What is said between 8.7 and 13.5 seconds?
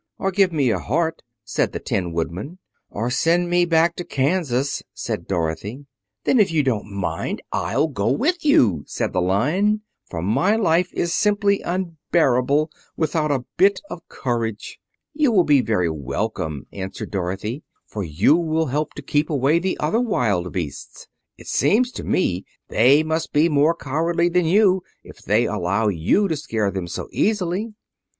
said the Lion, "for my life is simply unbearable without a